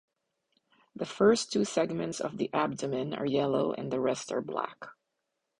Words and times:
The 0.95 1.05
first 1.05 1.51
two 1.51 1.63
segments 1.63 2.19
of 2.19 2.39
the 2.39 2.51
abdomen 2.55 3.13
are 3.13 3.23
yellow 3.27 3.71
and 3.73 3.91
the 3.91 3.99
rest 3.99 4.31
are 4.31 4.41
black. 4.41 4.87